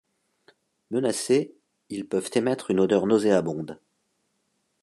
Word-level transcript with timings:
Menacés, 0.89 1.53
ils 1.89 2.07
peuvent 2.09 2.31
émettre 2.33 2.71
une 2.71 2.79
odeur 2.79 3.05
nauséabonde. 3.05 3.79